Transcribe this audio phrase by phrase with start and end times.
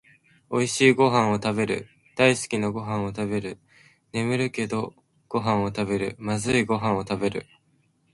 [0.49, 3.59] おいしいごはんをたべる、だいすきなごはんをたべる、
[4.13, 4.95] ねむいけど
[5.29, 7.45] ごはんをたべる、まずいごはんをたべる